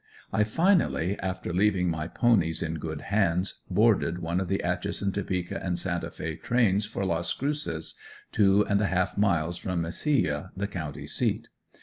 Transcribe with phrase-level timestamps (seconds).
[0.33, 5.63] I finally, after leaving my ponies in good hands, boarded one of the Atchison, Topeka
[5.63, 7.93] and Santa Fe trains for Las Cruces,
[8.31, 11.49] two and a half miles from Mesilla, the county seat.